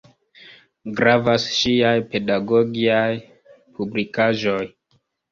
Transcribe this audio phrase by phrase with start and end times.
[0.99, 3.11] Gravas ŝiaj pedagogiaj
[3.81, 4.63] publikaĵoj.